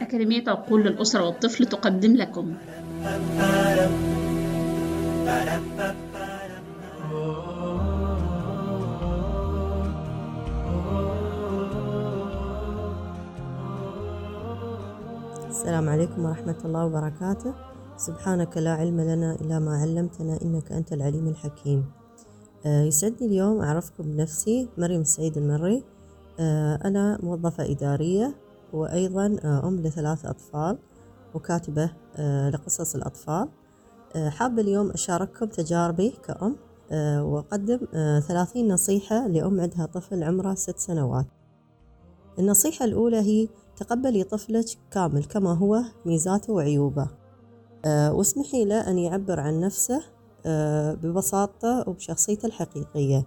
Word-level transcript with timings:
أكاديمية 0.00 0.44
عقول 0.48 0.84
للأسرة 0.84 1.24
والطفل 1.26 1.66
تقدم 1.66 2.16
لكم. 2.16 2.54
السلام 15.50 15.88
عليكم 15.88 16.24
ورحمة 16.24 16.56
الله 16.64 16.84
وبركاته. 16.86 17.54
سبحانك 17.96 18.56
لا 18.56 18.72
علم 18.74 19.00
لنا 19.00 19.36
إلا 19.40 19.58
ما 19.58 19.76
علمتنا 19.76 20.38
إنك 20.42 20.72
أنت 20.72 20.92
العليم 20.92 21.28
الحكيم. 21.28 21.84
آه، 22.66 22.82
يسعدني 22.82 23.28
اليوم 23.28 23.60
أعرفكم 23.60 24.04
بنفسي 24.04 24.68
مريم 24.78 25.04
سعيد 25.04 25.36
المري. 25.36 25.84
أنا 26.84 27.18
موظفة 27.22 27.70
إدارية 27.70 28.34
وأيضا 28.72 29.36
آه، 29.44 29.68
أم 29.68 29.80
لثلاث 29.80 30.26
أطفال 30.26 30.78
وكاتبة 31.34 31.90
لقصص 32.52 32.94
الأطفال. 32.94 33.48
حابة 34.16 34.62
اليوم 34.62 34.90
أشارككم 34.90 35.46
تجاربي 35.46 36.10
كأم 36.10 36.56
وأقدم 37.22 37.78
ثلاثين 38.28 38.72
نصيحة 38.72 39.26
لأم 39.26 39.60
عندها 39.60 39.86
طفل 39.86 40.22
عمره 40.22 40.54
ست 40.54 40.78
سنوات. 40.78 41.26
النصيحة 42.38 42.84
الأولى 42.84 43.20
هي 43.20 43.48
تقبلي 43.76 44.22
طفلك 44.22 44.64
كامل 44.90 45.24
كما 45.24 45.52
هو 45.54 45.82
ميزاته 46.06 46.52
وعيوبه. 46.52 47.08
واسمحي 47.86 48.64
له 48.64 48.90
أن 48.90 48.98
يعبر 48.98 49.40
عن 49.40 49.60
نفسه 49.60 50.02
ببساطته 51.02 51.88
وبشخصيته 51.88 52.46
الحقيقية. 52.46 53.26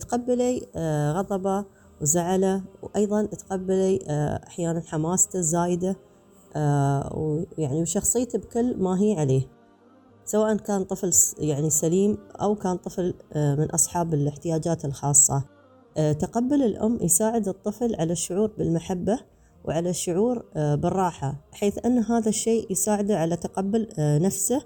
تقبلي 0.00 0.66
غضبه 1.16 1.64
وزعله 2.02 2.62
وأيضا 2.82 3.26
تقبلي 3.26 3.98
أه 4.08 4.40
أحيانا 4.46 4.82
حماسته 4.86 5.38
الزايدة 5.38 5.96
أه 6.56 7.12
ويعني 7.58 7.82
وشخصيته 7.82 8.38
بكل 8.38 8.76
ما 8.76 9.00
هي 9.00 9.14
عليه. 9.18 9.48
سواء 10.24 10.56
كان 10.56 10.84
طفل 10.84 11.10
يعني 11.38 11.70
سليم 11.70 12.18
أو 12.40 12.54
كان 12.54 12.76
طفل 12.76 13.14
أه 13.32 13.54
من 13.54 13.70
أصحاب 13.70 14.14
الاحتياجات 14.14 14.84
الخاصة. 14.84 15.44
تقبل 15.94 16.62
الأم 16.62 16.98
يساعد 17.00 17.48
الطفل 17.48 17.94
على 17.94 18.12
الشعور 18.12 18.50
بالمحبة 18.58 19.18
وعلى 19.64 19.90
الشعور 19.90 20.44
آه، 20.56 20.74
بالراحة 20.74 21.34
حيث 21.52 21.86
أن 21.86 21.98
هذا 21.98 22.28
الشيء 22.28 22.72
يساعده 22.72 23.18
على 23.18 23.36
تقبل 23.36 23.88
آه، 23.98 24.18
نفسه 24.18 24.56
آه، 24.56 24.62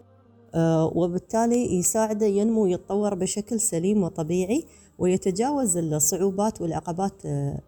وبالتالي 0.95 1.79
يساعده 1.79 2.27
ينمو 2.27 2.63
ويتطور 2.63 3.15
بشكل 3.15 3.61
سليم 3.61 4.03
وطبيعي 4.03 4.65
ويتجاوز 4.99 5.77
الصعوبات 5.77 6.61
والعقبات 6.61 7.13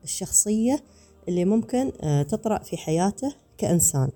الشخصية 0.05 0.81
اللي 1.29 1.45
ممكن 1.45 1.93
تطرأ 2.29 2.59
في 2.59 2.77
حياته 2.77 3.35
كإنسان. 3.59 4.09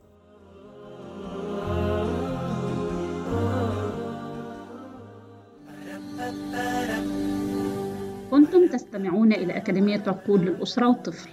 كنتم 8.30 8.68
تستمعون 8.72 9.32
إلى 9.32 9.56
أكاديمية 9.56 10.02
عقول 10.06 10.40
للأسرة 10.40 10.88
والطفل. 10.88 11.30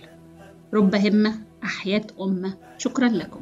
رب 0.74 0.96
همة 0.96 1.36
أحياء 1.64 2.06
أمة. 2.22 2.58
شكرا 2.78 3.08
لكم. 3.08 3.40